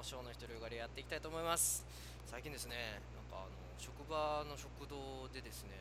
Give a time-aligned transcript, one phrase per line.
[0.00, 1.84] ます今回もショーの一人がりやっていきたいと思います。
[2.24, 5.76] 最近ですねなんかあの職場の食堂でですね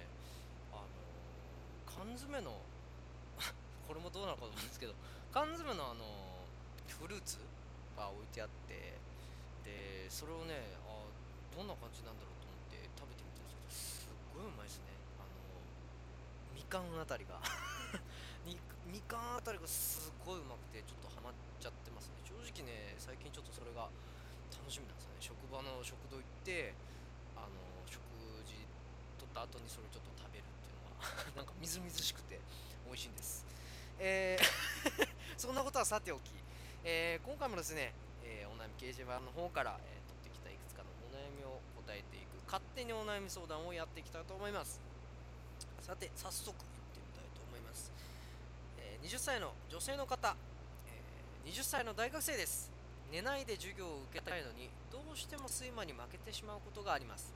[0.76, 0.92] あの
[1.88, 2.60] 缶詰の
[3.88, 4.94] これもどうなのかと思うんですけど
[5.32, 6.04] 缶詰のあの
[7.00, 7.40] フルーツ
[7.96, 9.00] が置いてあって
[9.64, 11.08] でそれをねあ
[11.56, 14.92] どんな感じなんだろうと思って食べてみたんですけどすっごいうまいですね。
[15.16, 15.32] あの
[16.56, 17.40] みかんあたりが。
[18.46, 22.22] みかんあたりがすごいうまくてちょっとハマっちゃってますね。
[22.26, 23.90] 正直ね最近ちょっとそれが
[24.54, 25.22] 楽しみなんですよね。
[25.22, 26.74] 職場の食堂行って
[27.38, 27.54] あの
[27.86, 28.02] 食
[28.46, 28.58] 事
[29.22, 32.42] 取った後にそれをちょっと食べるっていうのが なんかみずみずしくて
[32.86, 33.46] 美味しいんです。
[34.00, 36.34] えー そんなことはさておき、
[36.84, 44.82] えー今回もですね、えーお悩み掲示板の方から、えー取ってきたいくつかのお悩みを答えていく勝手にお悩み相談をやっていきたいと思います。
[45.82, 47.92] さて早速行ってみたいと思います、
[48.78, 50.36] えー20歳の女性の方、
[50.88, 52.70] えー20歳の大学生です。
[53.12, 57.34] 寝ないで授業を受けたいのにどうしても睡魔に負けてしまうことがあります。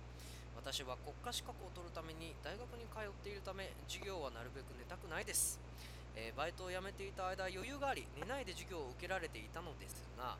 [0.55, 5.59] 私は国家資格を取るために大学に通っているため授業はなるべく寝たくないです、
[6.15, 10.37] えーバイトを辞めていた間余裕があり寝ないで授業を受けられていたのですが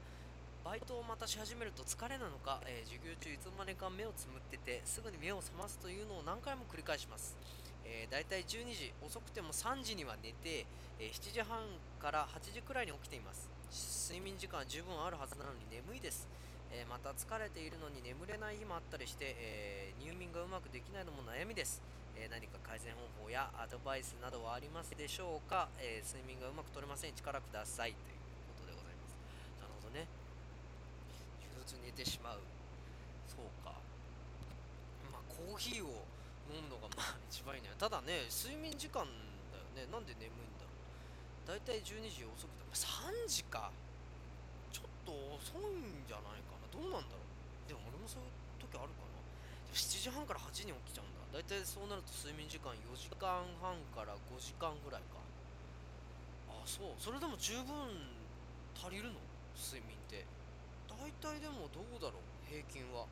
[0.64, 7.36] バイトをまたし始めると疲れなのか、えー授業中いつまでか目をつむっててすぐに目を覚ますというのを何回も繰り返します。
[7.86, 10.66] えー、だいたい12時遅くても3時には寝て、
[11.00, 11.60] えー7時半
[12.00, 13.50] から8時くらいに起きています。
[14.10, 16.28] 睡眠時間は十分あるはずなのに眠いです、
[16.70, 21.82] えーまた疲れているのに眠れない日もあったりして、え入眠がうまくできないのも悩みです、
[22.16, 27.14] え何か改善方法やアドバイスなどはありますでしょうか、え睡眠がうまく取れません。
[27.16, 27.94] 力ください。
[27.94, 28.22] という
[28.54, 29.18] ことでございます。
[29.60, 30.06] なるほどね。
[31.42, 32.40] 手術寝てしまう。
[33.26, 33.74] そうか。
[35.12, 36.06] まあコーヒーを
[36.52, 39.08] 飲むのがまあ一番いいねただね睡眠時間
[39.52, 39.88] だよね。
[39.92, 41.48] なんで眠いんだろう。
[41.48, 43.72] だいたい12時遅くて3時か。
[44.72, 46.66] ちょっと遅いんじゃないかな。
[46.72, 47.70] どうなんだろう。
[47.70, 49.14] でも俺もそういう時あるかな。
[49.70, 51.38] 7時半から8時に起きちゃうんだ。
[51.38, 55.22] だいたいそうなると睡眠時間4時間半から5時間ぐらいか。
[56.50, 56.98] あそう。
[57.02, 57.74] それでも十分
[58.78, 59.18] 足りるの？
[59.58, 60.26] 睡眠って。
[60.90, 62.26] 大体でもどうだろう？
[62.46, 63.06] 平均は。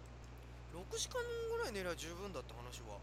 [0.71, 1.19] 6時間
[1.51, 2.95] ぐらい寝りゃ十分だって話は。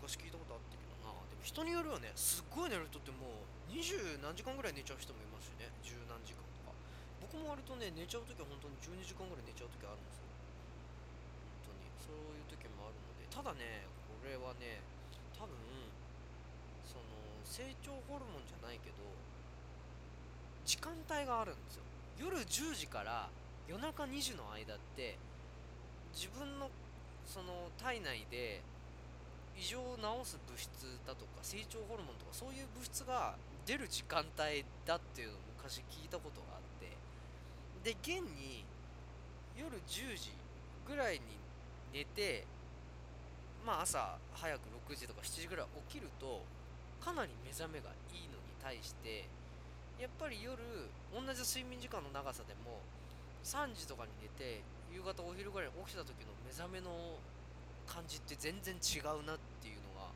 [0.00, 1.12] 昔聞いたことあったけどな。
[1.28, 2.08] でも人によるよね。
[2.16, 5.68] すっごい寝る人ってもう20何時間ぐらい寝ちゃう人もいますしね。
[5.84, 6.72] 十何時間とか。
[7.20, 10.32] 僕も割とね寝ちゃう時は本当に12時間ぐらい寝ちゃう時あるんですよ。
[11.68, 11.84] 本当に。
[12.00, 13.28] そういう時もあるので。
[13.28, 14.80] ただねこれはね
[15.36, 15.52] 多分
[16.88, 17.04] その
[17.44, 18.96] 成長ホルモンじゃないけど
[20.64, 21.84] 時間帯があるんですよ。
[22.16, 23.28] 夜10時から
[23.68, 25.16] 夜中2時の間って
[26.12, 26.68] 自分の
[27.24, 28.60] その体内で
[29.56, 30.70] 異常を治す物質
[31.06, 33.34] だとか成長ホルモンとかそういう物質が
[33.66, 36.90] 出る時間帯だっていうのを昔聞いたことがあって
[37.84, 38.64] で現に
[39.56, 40.32] 夜10時
[40.88, 41.20] ぐらいに
[41.92, 42.44] 寝て
[43.64, 46.42] まあ朝早く6時とか7時ぐらい起きると
[47.00, 49.28] かなり目覚めがいいのに対して
[50.00, 50.56] やっぱり夜
[51.12, 52.80] 同じ睡眠時間の長さでも
[53.44, 57.20] 3時とかに寝て夕方お昼ぐらいに起きた時の目覚めの
[57.90, 60.14] 感じって全然違うなっていうのが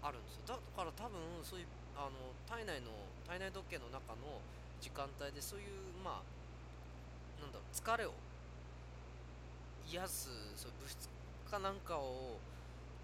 [0.00, 0.56] あるんですよ。
[0.56, 2.88] だから多分そういうあの体内の
[3.28, 4.40] 体内時計の中の
[4.80, 8.16] 時間帯でそういうまあなんだろう疲れを
[9.84, 11.08] 癒すそういう物質
[11.44, 12.40] かなんかを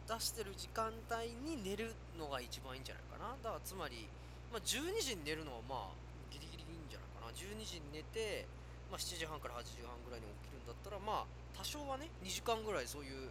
[0.09, 3.37] 出してる時間帯に寝るのが一番いいんじゃないかな。
[3.44, 4.09] だからつまり、
[4.50, 5.94] まあ、12時に寝るのはまあ
[6.32, 7.31] ギリギリいいんじゃないかな。
[7.37, 8.49] 12時に寝て、
[8.91, 13.28] まあ、7時半から8時半ぐらいに起きるんだったらまあ多少はね2時間ぐらいそういう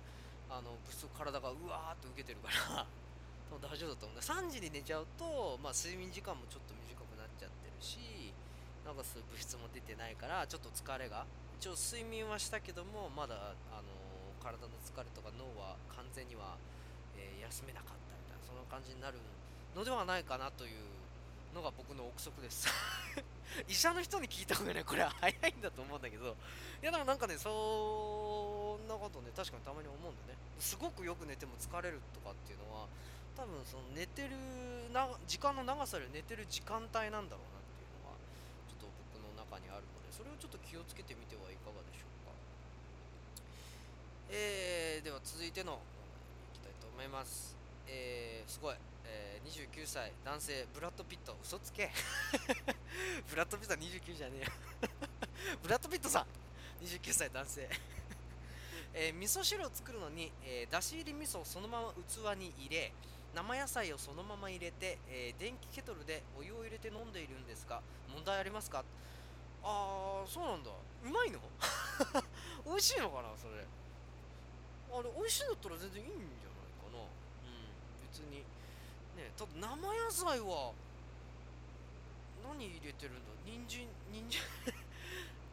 [0.50, 2.86] あの物質体がうわーっと受けてるから
[3.58, 8.34] 大丈夫だと思う3時に寝ちゃうと、まあ、睡眠時間もちょっと短くなっちゃってるし
[8.86, 11.25] なんかそういう物質も出てないからちょっと疲れが
[11.57, 13.90] 一応睡眠はしたけどもまだあの
[14.42, 16.56] 体の疲れとか脳は完全には、
[17.18, 19.18] えー休めなかったみたいなそんな感じになる
[19.75, 20.86] のではないかなという
[21.56, 22.68] のが僕の憶測です。
[23.68, 26.38] 医者の人に聞いた方がねこれは早いんだと思うんだけど。
[26.81, 28.49] いやでもなんかねそん
[28.89, 30.41] なことね確かにたまに思うんだよね。
[30.57, 32.89] すごくよく寝ても疲れるとかっていうのは
[33.38, 34.36] 多分その寝てる
[34.91, 38.18] な時間の長さより寝てる時間帯なんだろうなっていうのが
[38.68, 42.36] ちょっと僕の中にあるのでそれをちょっと気をつけてみてはいかがでしょうか。
[44.33, 45.80] えー、では続いての
[46.51, 47.56] いきたいと思います。
[47.88, 48.75] えー、すごい、
[49.06, 51.38] えー、29歳男性ブラッド・ピット。
[51.42, 51.89] 嘘つけ。
[53.31, 54.51] ブラッド・ピットは29じゃねえよ。
[55.63, 56.27] ブラッド・ピットさん。
[56.83, 57.69] 29歳男性。
[58.94, 62.91] えー味噌汁を作るのに、えーだし入り味噌をそのまま器に入れ
[63.36, 67.81] 生野菜をそのまま入れて、えー電気ケトルでお湯を入れて飲んでいるんですが
[68.13, 68.83] 問題ありますか？
[69.62, 70.71] ああそうなんだ。
[70.71, 71.39] うまいの？
[72.65, 73.65] 美味しいのかなそれ？
[74.92, 76.12] あれ美味しいんだったら全然いいん
[76.42, 77.03] じゃないかな。
[77.03, 78.39] うん別に。
[79.18, 80.71] ねただ生野菜は
[82.42, 83.21] 何入れてるんだ？
[83.45, 84.42] 人参人参？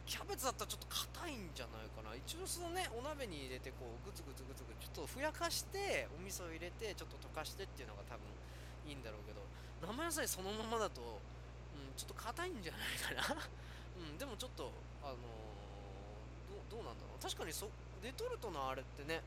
[0.07, 0.87] キャベツだったらちょっと
[1.19, 2.15] 硬いんじゃないかな。
[2.15, 8.23] 一応そのねお鍋に入れてこうグツグツグツグツちょっとふやかしてお味噌入れてちょっと溶かしてっていうのが多分
[8.87, 9.43] いいんだろうけど
[9.83, 11.19] 生野菜そのままだと、
[11.75, 13.35] うん、ちょっと硬いんじゃないかな。
[13.99, 14.71] うんでもちょっと
[15.03, 17.21] あのー、どうなんだろう。
[17.21, 17.67] 確かにそ
[18.01, 19.19] レトルトのあれってね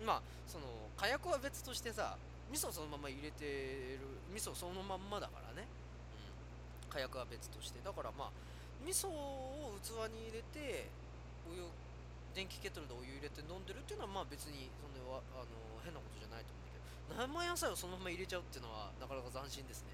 [0.00, 0.64] まあその
[0.96, 2.16] 火薬は別としてさ
[2.48, 4.00] 味噌そのまま入れてる
[4.32, 5.68] 味噌そのまんまだからね、
[6.86, 7.80] うん、火薬は別として。
[7.84, 8.52] だからまあ
[8.82, 10.90] 味噌を器に入れて
[11.46, 11.62] お湯
[12.34, 19.92] 電気ケトルでお湯入れて飲んでるっていうのはまあ別にそんなあの変なことじゃないと思うんだけど生野菜をそのまま入れちゃうっていうのはなかなか斬新ですね、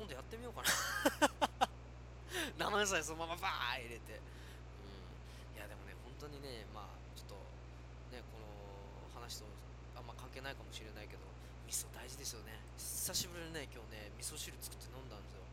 [0.00, 1.68] うん、今度やってみようかな。
[2.58, 4.20] 生野菜そのままバー入れて、う
[5.54, 7.34] ん、いやでもね本当にねまあちょっと
[8.12, 8.44] ねこの
[9.14, 9.46] 話と
[9.96, 11.24] あんま関係ないかもしれないけど
[11.66, 12.58] 味噌大事ですよね。
[12.76, 15.42] 久しぶりにね今日ね味噌汁作って飲んだんですよ。
[15.42, 15.47] う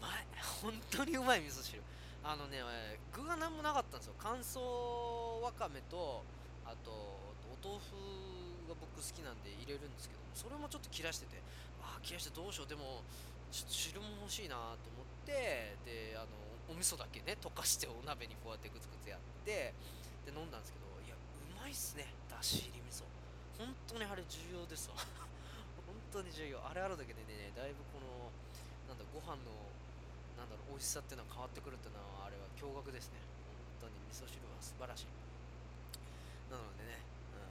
[0.00, 0.26] まい。
[0.62, 1.82] 本当にうまい味噌汁。
[2.22, 2.60] あのね
[3.16, 4.14] 具が何もなかったんですよ。
[4.18, 4.60] 乾燥
[5.40, 6.24] わかめと
[6.64, 6.90] あと
[7.48, 11.40] お豆腐が僕好きなんで入れるんですけどそれもちょっと切らしてて
[11.80, 12.68] ああ切らしてどうしよう。
[12.68, 13.00] でも
[13.50, 16.36] ちょっと汁も欲しいなと思ってであの
[16.68, 19.72] お味噌だけね溶かしてお鍋にこうやってグツグツやって
[20.28, 21.18] で飲んだんですけどいやう
[21.56, 22.12] まいっすね。
[22.28, 23.08] だし入り味噌。
[23.56, 25.00] 本当にあれ重要ですわ。
[25.88, 26.60] 本当に重要。
[26.60, 28.28] あれあるだけでねだいぶこの
[28.86, 29.72] なんだご飯の
[30.40, 33.20] なんだろう美味しさっていうのは変わってくるっていうのはあれは驚愕ですね。
[33.84, 35.12] 本当に味噌汁は素晴らしい。
[36.48, 37.04] なのでね
[37.36, 37.44] う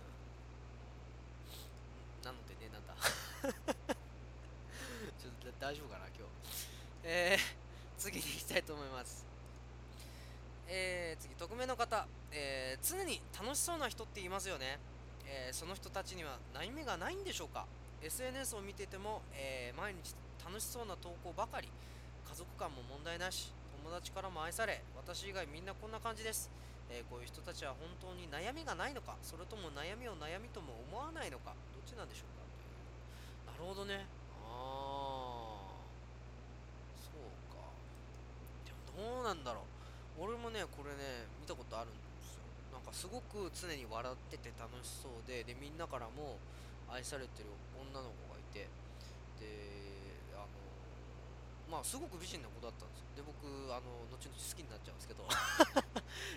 [2.25, 2.25] ん。
[2.25, 2.97] なのでねなんだ。
[5.21, 6.33] ちょっと大丈夫かな今日。
[7.05, 9.29] えー、次に行きたいと思います。
[10.65, 14.79] えー、次匿名の方、えー、常に楽しそうな人って言いますよね、
[15.25, 17.67] えー、その人たちには悩みがないんでしょうか。
[18.01, 21.69] SNS を見てても、え毎日楽しそうな投稿ばかり。
[22.39, 23.51] 族間も問題なし
[23.83, 26.47] 友達からも愛され私以外みんなこんな感じです、
[26.87, 33.51] えこういう人たちは本当に悩みがないのかそれとも悩みを悩みとも思わないのかどっちなんでしょうか。
[33.51, 34.07] なるほどね。
[34.47, 35.83] ああ
[36.95, 37.75] そうか。
[38.63, 39.67] でもどうなんだろ
[40.15, 40.23] う。
[40.23, 42.47] 俺もねこれね見たことあるんですよ。
[42.71, 46.39] なんかすごく常に笑ってて楽しそうででみんなからも
[46.87, 48.71] 愛されてる女の子がいて
[49.43, 49.98] で
[51.69, 53.05] まあすごく美人な子だったんですよ。
[53.15, 55.23] で僕あの後々好きになっちゃうんですけど。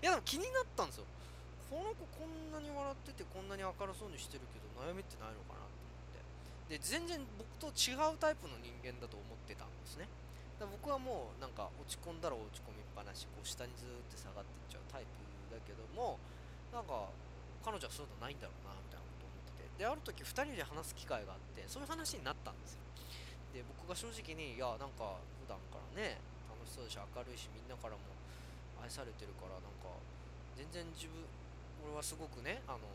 [0.00, 1.08] いやでも気になったんですよ。
[1.72, 5.88] この子こんなに笑っててこんなに明るそうにしてるけど悩みってないのかなと思
[6.68, 6.76] って。
[6.76, 10.06] で全然僕と違うタイプの人間だと思ってたんですね。
[10.60, 15.16] だ僕はもうなんか落ち込んだら落ち込みっぱなしこう下にずーっと下がっていっちゃうタイプ
[15.48, 16.20] だけども
[16.72, 17.08] なんか
[17.64, 19.80] 彼女はそういうのないんだろうなみたいなこと思ってて。
[19.80, 22.81] である時2人で話す機会があってそういう話になったんですよ。
[23.52, 26.16] で僕が正直にいやなんか普段からね
[26.48, 28.00] 楽しそうだし明るいしみんなからも
[28.80, 29.92] 愛されてるからなんか
[30.56, 31.22] 全然自分
[31.84, 32.88] 俺はすごくねあの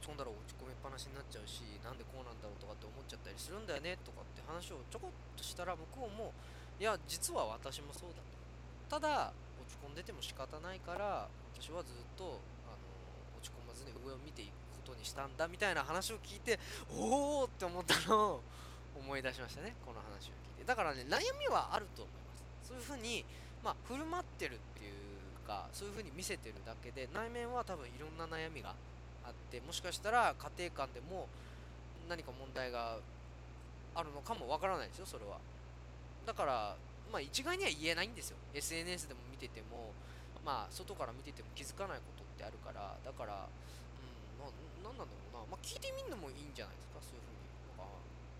[0.00, 6.32] ち込んだら落ち込みっぱなしになっちゃうしなんでこうなんだろうとかって思っちゃったりするんだよねとかって話をちょこっとしたら向こうも
[6.80, 8.38] いや実は私もそうだと。
[8.88, 12.88] ただ落ち込んでても仕方ないから私はずっとあの
[13.36, 14.48] 落ち込まずに上を見ていく
[14.86, 16.58] ことにしたんだみたいな話を聞いて
[16.88, 18.40] おおって思ったの。
[18.98, 20.64] 思い出しましたねこの話を聞いて。
[20.64, 22.68] だからね悩みはあると思います。
[22.68, 23.24] そういうふうに
[23.64, 28.74] まあ振る舞ってるっていうかそういうふうに見せてるだけで内面は多分いろんな悩みが
[29.24, 31.26] あってもしかしたら家庭間でも
[32.08, 32.98] 何か問題が
[33.94, 35.38] あるのかもわからないですよそれは。
[36.26, 36.76] だから
[37.10, 38.36] まあ一概には言えないんですよ。
[38.52, 39.92] SNS でも見てても
[40.44, 45.40] まあ外から見てても気づかないことってあるからだからうんななんだろうな。
[45.50, 47.27] まあ聞いてみるのもいいんじゃないですかそういう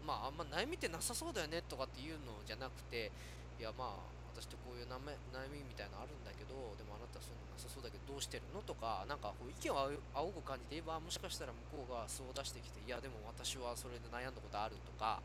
[0.08, 3.12] まああんま悩みってなさそうだよねとかっていうのじゃなくて
[3.60, 5.04] いやまあ私ってこういう悩
[5.52, 15.20] みみたいなのあるんだけどでもあなたはそういうのなさそうだけどどうしてるのとかなんかこう意見を仰ぐ感じで言えばもしかしたら向こうがそう出してきていやでも私はそれで悩んだことあるとか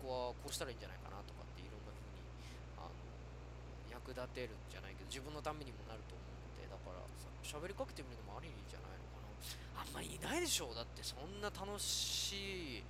[0.00, 2.24] ここはこうしたらいいんじゃないかなとかっていろんな風に
[2.80, 2.96] あの
[3.92, 7.04] 役立てるんじゃないけど自分のためにもなると思うのでだから
[7.44, 9.82] 喋りかけてみるのもありじゃないのかな。
[9.82, 10.74] あんまりいないでしょう。
[10.78, 12.84] だってそんな楽しい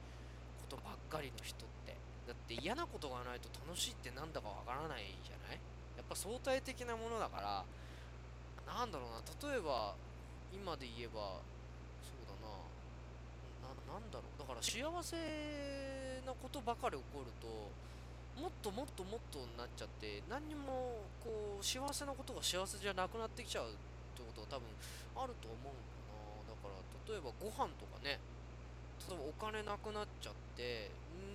[0.71, 1.99] ことばっかりの人って。
[2.31, 5.59] だって嫌なことがないと楽しいってなんだかわからないじゃない？
[5.99, 7.67] やっぱ相対的なものだから
[8.71, 9.27] なんだろうな。
[9.51, 9.99] 例えば
[10.55, 11.43] 今で言えば
[12.07, 12.55] そうだな。
[13.67, 14.39] ななんだろう。
[14.39, 17.51] だから幸せなことばかり起こると
[18.39, 23.75] もっともっともっとになっちゃって何にもこう幸せなことが幸せじゃなくなってきちゃうっ
[24.15, 24.71] てことは多分
[25.19, 26.55] あると思うんだな。
[26.55, 26.79] だから
[27.11, 28.23] 例えばご飯とかね。
[29.09, 30.91] 例えばお金なくなっちゃって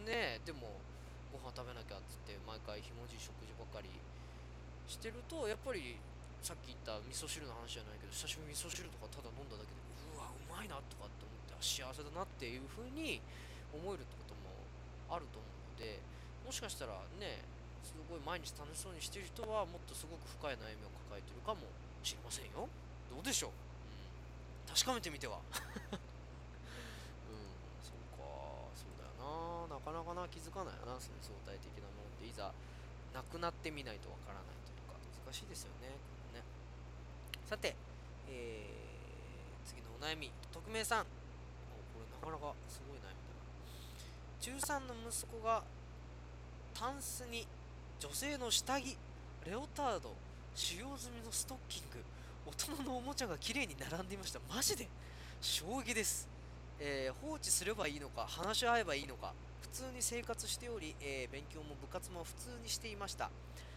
[0.06, 0.78] ねえでも
[1.34, 3.90] ご飯食べなきゃっつって毎回ひもじい食事ばかり
[4.86, 5.98] してるとやっぱり
[6.46, 9.82] さっき言った味噌汁の話じゃないけど久しぶりに味噌汁とかただ飲んだだけで
[10.14, 13.18] うわうまいなとかって思って幸せだなっていう風に
[13.74, 14.54] 思えるってことも
[15.10, 15.98] あると思うので
[16.46, 17.42] もしかしたらね
[17.82, 21.66] すごい毎日楽しそうにしてる人はもっとすごく深い悩みを抱えてるかも
[22.06, 22.70] しれませんよ。
[23.10, 25.98] どうでしょう、うん、確かめてみてはうん
[27.82, 28.22] そうか
[28.78, 29.18] そうだよ
[29.66, 29.66] な
[30.28, 32.52] 気づかないよなその相対的なものっていざ
[33.14, 35.96] なくなってみないとわからないというか難しいですよね
[36.36, 36.44] ね。
[37.48, 37.76] さて、
[38.28, 41.06] えー、次のお悩み匿名さん。
[41.06, 43.44] これなかなかすごい悩みだな。
[44.40, 45.64] 中3の息子が
[46.74, 47.48] タンスに
[48.00, 48.98] 女性の下着
[49.46, 50.14] レオタード
[50.54, 52.04] 使用済みのストッキング。
[52.46, 54.40] 大人のおもちゃが綺麗に並んでいました。
[54.54, 54.88] マジで。
[55.42, 56.28] 衝撃です、
[56.80, 59.34] えー、放置すればいいのか話し合えばいいのか。
[59.76, 63.30] 通に生活しており、えー、勉強も部活も普通にしていました。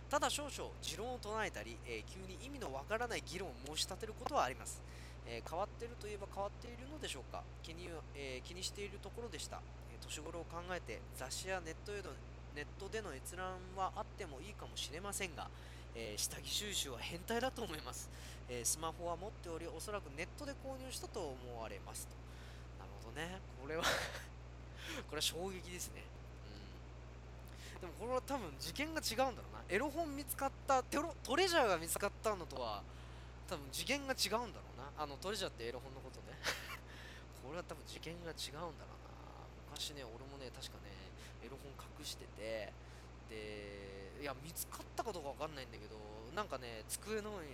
[0.09, 4.81] ただ少々持論を唱えたり、えー、急に意味のわからない議論を申し立てることはあります、
[5.26, 7.43] え変わっているといえば変わっているのでしょうか。
[7.62, 9.61] 気に,、え気にしているところでした、
[9.93, 12.14] え年頃を考えて雑誌やネットへの
[12.55, 15.49] ネットでの閲覧はあってもいいかもしれませんが、
[15.95, 18.09] えー、下着収集は変態だと思います、
[18.49, 22.17] えー、スマホは持っておりおそらくネットで購入したと思われますと。
[22.81, 23.38] なるほどね。
[23.61, 23.85] これは
[25.05, 26.05] これは衝撃ですね。
[27.76, 27.81] うん。
[27.81, 29.62] でもこれは多分事件が違うんだろうな。
[29.69, 32.83] エロ本見つかったテロトレジャーが見つかったのとは
[33.49, 34.90] 多分次元が違うんだろうな。
[34.99, 36.38] あのトレジャーってエロ本のことね。
[37.45, 39.14] これは多分次元が違うんだろうな。
[39.71, 40.90] 昔ね俺もね確かね
[41.45, 42.73] エロ本隠してて。
[43.28, 43.88] で
[44.21, 45.95] いや見つかったかどうか分かんないんだけど
[46.35, 47.52] なんかね机の上に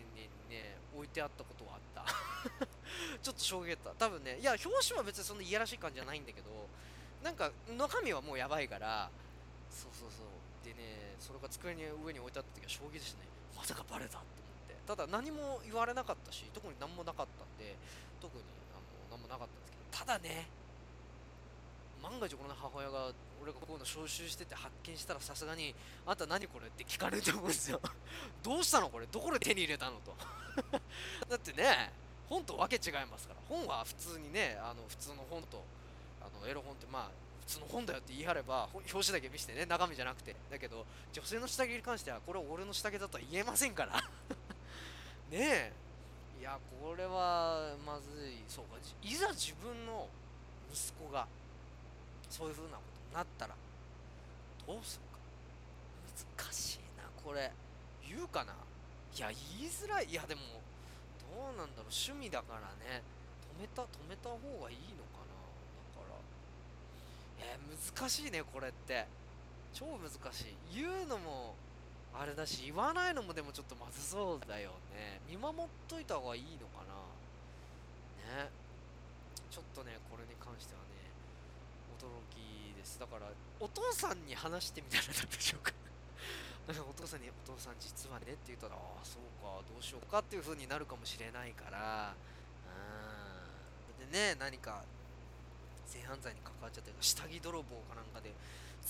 [0.49, 2.07] ね置いてあったことはあった。
[3.23, 4.07] ちょっと衝撃だった。
[4.07, 6.69] 多分ねいや表紙は別にそんないやらしい感じじゃないんだけど
[7.25, 9.09] なんか中身はもうやばいから
[9.71, 10.29] そうそうそう。
[10.65, 13.29] でねそれが机に上に置いてあった時は衝撃でしたね。
[13.57, 14.77] まさかバレたって思って。
[14.87, 17.75] ただ何も言われなかったし特に何もなかったんで
[18.21, 18.45] 特に
[18.77, 20.47] あの何もなかったんですけどただね
[22.03, 23.09] 万が一この母親が
[23.43, 27.81] 俺がこういうの招集してて発見したらさすがに「あんた何これ?」って聞かれると思うんですよ。
[28.45, 29.07] どうしたのこれ？
[29.07, 30.15] どこで手に入れたのと。
[31.29, 31.91] だってね
[32.29, 33.41] 本とわけ違いますから。
[33.49, 35.65] 本は普通にねあの普通の本と
[36.47, 37.11] エロ本ってまあ
[37.47, 40.35] 普通の本だよって言い張れば表紙だけ見せてね中身じゃなくて。
[40.51, 44.03] だけど女性の下着に関してはこれ俺の下着だとは言えませんから。
[45.31, 45.73] ねえ。
[46.41, 48.43] いやこれはまずい。
[48.49, 48.77] そうか。
[49.03, 50.09] いざ自分の
[50.73, 51.27] 息子が
[52.31, 53.55] そういう風なことになったら
[54.67, 55.19] どうするか。
[56.43, 57.53] 難しいなこれ。
[58.07, 58.55] 言うかな。
[59.17, 60.07] いや言いづらい。
[60.07, 60.41] いやでも
[61.35, 61.93] どうなんだろう。
[61.93, 63.03] 趣味だからね。
[63.59, 65.35] 止めた止めた方がいいのかな。
[67.39, 69.07] えー、難しいねこれって。
[69.75, 70.55] 超難しい。
[70.73, 71.57] 言うのも
[72.15, 75.21] あれだし言わないのもでもちょっとまずそうだよね。
[75.29, 76.95] 見守っといた方がいいのかな。
[78.47, 78.51] ね。
[79.51, 81.11] ちょっとねこれに関してはね
[81.99, 82.39] 驚き
[82.79, 82.99] です。
[83.01, 83.27] だから
[83.59, 85.73] お父さんに話してみたらどうでしょうか。
[86.89, 92.15] お父さんに「お父さん実はね」って言ったら「ああそうかどうしようか」っていう風になるかもしれないから。
[94.01, 94.11] うん。
[94.11, 94.85] でね何か
[95.95, 98.35] 性犯罪に関わっちゃって下着泥棒かなんかで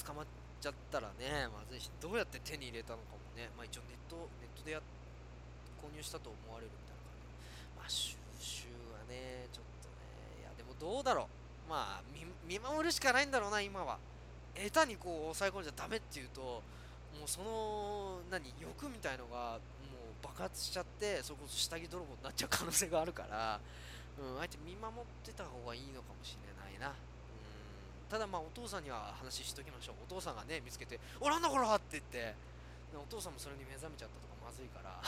[0.00, 0.26] 捕まっ
[0.61, 3.52] ちゃったらねまずいしどうやって手に入れたのかもね。
[3.52, 4.80] まあ一応ネットネットでや
[5.76, 7.28] 購入したと思われるみたいな感じ。
[7.76, 10.40] まあ収集はねちょっとね。
[10.40, 11.68] いやでもどうだろう。
[11.68, 12.02] まあ
[12.49, 13.99] 見守るしかないんだろうな今は。
[14.54, 16.62] 下手にこう抑え込んじゃダメっていうとも
[17.26, 19.58] うその何欲みたいのが
[19.90, 23.58] もう爆発しちゃってそれこそ下着泥棒になっちゃう可能性があるから、
[24.14, 26.53] うん、あえて見守ってた方がいいのかもしれない。
[26.78, 26.95] な、うん、
[28.09, 29.95] ただまあお父さんには話しときましょう。
[30.04, 32.54] お父さんがね見つけて「おらんだこら!」って言って。
[32.99, 35.02] お父さんもそれに目覚めちゃったとかまずいから。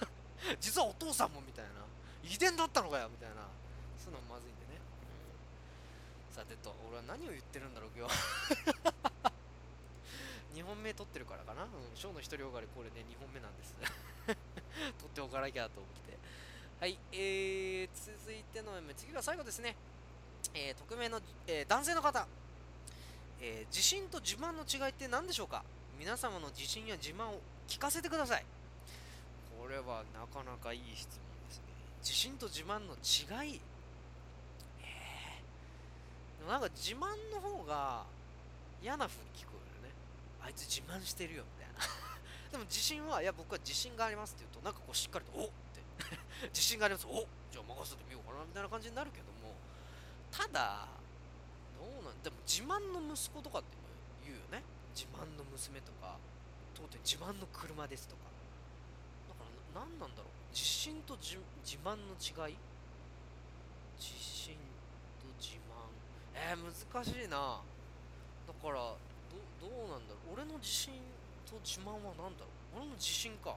[0.60, 1.84] 実はお父さんもみたいな。
[2.22, 3.48] 遺伝だったのかよみたいな。
[3.96, 4.80] そういうのもまずいんでね。
[6.30, 8.14] さてと俺は何を言ってるんだろう今日。
[10.52, 11.64] 2本目撮ってるからかな。
[11.64, 11.70] うん。
[11.96, 13.74] ショーの独りよがりこれね2本目なんです。
[15.00, 16.18] 撮っておかなきゃと思って。
[16.80, 19.76] はいえー、続いての次が最後ですね。
[20.54, 22.26] えー、匿名の、えー、男性の方。
[23.42, 25.64] えー、自信と自慢の違いって何でしょうか？
[25.98, 28.44] 皆様の自信や自慢を聞かせてください。
[29.60, 31.64] これはなかなかいい質問ですね。
[32.00, 33.60] 自信と自慢の違い。
[36.38, 38.04] でもなんか自慢の方が
[38.82, 39.94] 嫌な風に聞こえるね。
[40.42, 41.80] あいつ自慢してるよみたいな。
[42.52, 45.52] でも自信はいや僕は自信がありますって言うとなんかこうしっかりとおって。
[46.48, 47.06] 自信があります。
[47.06, 49.39] おじゃあ任せてみようかなみたいな感じになるけども。
[50.40, 50.88] ただ
[51.76, 53.76] どうなんでも自慢の息子とかって
[54.24, 54.64] 言うよね。
[54.96, 56.16] 自慢の娘とか
[56.72, 58.24] 当店自慢の車ですとか。
[59.28, 60.48] だから何なんだろう。
[60.48, 61.36] 自信と自
[61.84, 62.56] 慢の違い？
[64.00, 64.56] 自信
[65.20, 65.92] と自慢。
[66.32, 67.60] えー、難しいな。
[68.48, 68.96] だから
[69.28, 70.40] どどうなんだろう。
[70.40, 70.94] 俺の自信
[71.44, 72.48] と自慢は何だろ
[72.80, 72.80] う。
[72.80, 73.56] 俺の自信か。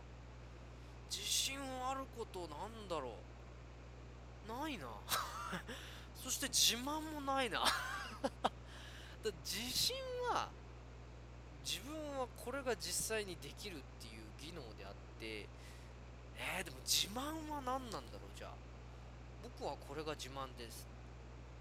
[1.09, 4.61] 自信あることなんだろう。
[4.61, 4.87] ないな。
[6.23, 7.59] そして自慢もないな。
[8.23, 9.95] だ自信
[10.31, 10.47] は
[11.65, 15.47] 自分はこれが実際にできるっていう技能であって
[16.37, 18.51] えー、でも自慢は何なんだろうじゃあ。
[19.43, 20.87] 僕はこれが自慢です。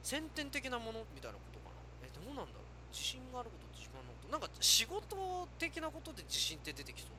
[0.03, 2.07] 先天的なものみたいなことかな。
[2.07, 2.91] えどうなんだろう。
[2.91, 4.29] 自信があること自慢のこと。
[4.31, 7.11] なんか仕事的なことで自信って出てきそう。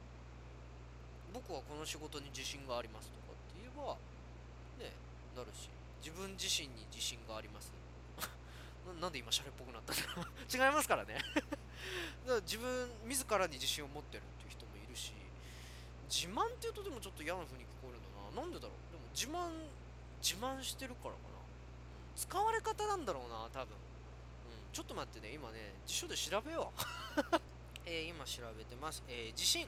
[1.34, 3.96] 僕はこの仕事に自信がありますとかって言えば
[4.80, 4.92] ね
[5.36, 5.83] なるし。
[6.04, 7.72] 自分自身に自信があります。
[8.86, 10.28] ななんで今シャレっぽくなったんだろう。
[10.52, 11.16] 違いますからね。
[11.34, 11.48] だか
[12.28, 15.14] ら自分自らに自信を持ってるっていう人もいるし
[16.10, 18.42] 自慢っていうとでもちょっと嫌な風に聞こえるんだな。
[18.44, 18.92] なんでだろう。
[18.92, 19.48] でも自慢
[20.22, 21.40] 自慢してるからかな、
[22.16, 25.34] 使われ方なんだろうな多分、うん、ちょっと待ってね。
[25.34, 26.84] 今ね辞書で調べよう。
[27.86, 29.68] えー、今調べてます、えー、自信。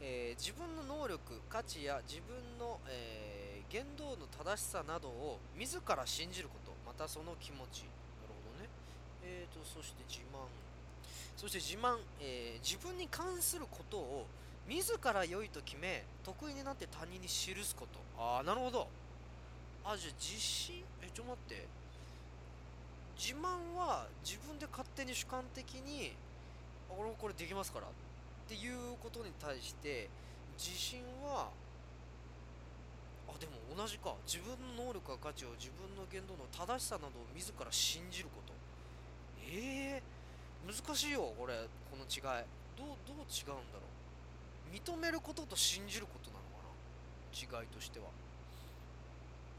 [0.00, 3.27] えー、自分の能力、価値や自分の、えー、
[3.70, 7.82] 言動の正しさなどを自ら信じること、またその気持ち。
[7.82, 8.68] なるほどね。
[9.24, 10.46] えーと、そして自慢。
[11.36, 14.26] そして自慢、えー、自分に関することを
[14.66, 18.22] 自ら良いと決め、得意になって他人に記すこと。
[18.22, 18.88] ああ、なるほど。
[19.84, 21.66] あ、じゃあ自信、え、ちょっと待って。
[23.18, 26.12] 自慢は自分で勝手に主観的に、
[26.90, 27.90] 俺もこれできますからっ
[28.48, 30.08] ていうことに対して
[30.56, 31.48] 自信は
[33.28, 34.14] あでも同じか。
[34.26, 38.52] 自分の能力や価値を自分の言動の正しさなどを自ら信じること。
[39.50, 41.54] ええー、難しいよこれ。
[41.90, 42.44] この違い。
[42.76, 44.74] どうどう違うんだろう。
[44.74, 47.60] 認めることと信じることなのかな。
[47.60, 48.06] 違いとしては。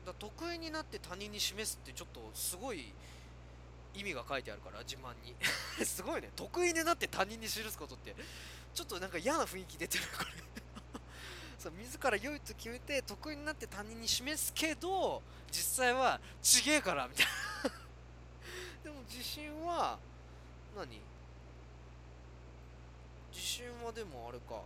[0.05, 2.93] だ得意になって他人に示すってちょっとすごい
[3.93, 5.35] 意味が書いてあるから自慢に。
[5.85, 6.29] すごいね。
[6.35, 8.15] 得意になって他人に記すことって
[8.73, 10.58] ちょっとなんか嫌な雰囲気出てるこれ。
[11.59, 17.69] そう自ら良いと決めて得意になって他人に示すけど実際はちげえからみたいな。
[18.83, 19.99] でも自信は
[20.75, 21.01] 何？
[23.33, 24.63] 自信はでもあれか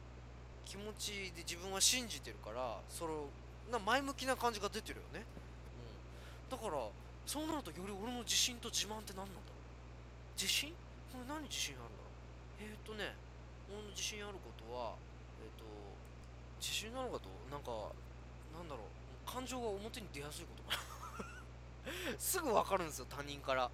[0.65, 3.13] 気持ちで自分は信じてるからそれ
[3.71, 5.25] な前向きな感じが出てるよね、
[6.49, 6.87] うん、だから
[7.25, 10.39] そうなるとより俺の自信と自慢って何なんだろう。
[10.39, 10.73] 自信？
[11.11, 12.71] これ何自信あるんだろう？
[12.71, 13.15] えー、っとね
[13.69, 14.95] 俺の自信あることは
[15.41, 15.63] えっ、と
[16.63, 17.91] 自信なのかとなんか
[18.55, 22.15] なんだろう感情が表に出やすいことかな。
[22.17, 23.69] すぐ分かるんですよ他人から。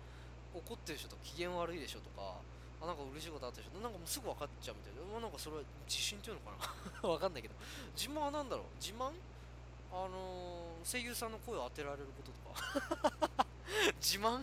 [0.49, 2.41] 怒ってるでしょとか機嫌悪いでしょとか
[2.81, 7.05] あなんか嬉しいことあったでしょなんかもうすぐ分かっちゃうみたいな、まあ、なんかそれは自信っていうのかな。
[7.05, 7.55] 分かんないけど。
[7.95, 8.65] 自慢は何だろう。
[8.81, 9.13] 自慢？
[9.91, 13.45] あのー、声優さんの声を当てられることとか。
[14.01, 14.41] 自慢？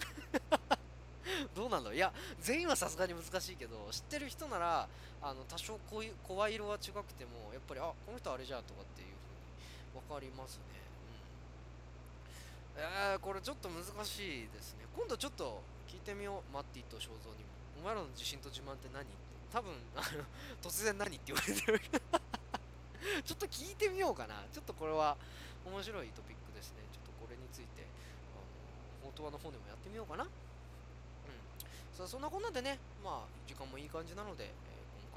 [1.54, 1.96] どうなんだろう。
[1.96, 4.88] いや全員はさすがに難しいけど知ってる人なら
[5.22, 9.08] あの多少こういう声色は違くてもやっぱりあこの人あれじゃんとかっていう
[9.94, 10.62] 風に分かりますね。
[12.76, 12.82] うん。
[12.82, 14.86] えー、これちょっと難しいですね。
[14.94, 16.52] 今度ちょっと聞いてみよう。
[16.52, 17.56] マッティと肖像にも。
[17.80, 19.12] お前らの自信と自慢って何って。
[19.52, 20.24] 多分あの
[20.62, 21.80] 突然何って言われてる。
[23.24, 24.44] ちょっと聞いてみようかな。
[24.52, 25.16] ちょっとこれは
[25.64, 26.82] 面白いトピックですね。
[26.92, 28.42] ちょっとこれについてあの
[29.04, 30.26] 本当はの方でもやってみようかな。
[31.96, 34.52] さあそんなこんなでねまあ時間もいい感じなので、えー、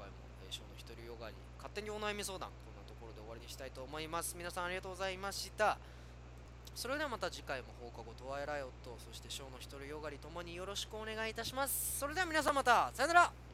[0.00, 4.32] 回も、えー、ショーの一人ヨガに勝手にお悩み相談こんなところで終わりにしたいと思います。
[4.32, 5.76] 皆さんありがとうございました。
[6.74, 12.00] それではまた次回も放課後トワイライオットそしてショーの一人ヨガにともによろしくお願いいたします。
[12.00, 13.49] それでは皆さんまたさよなら。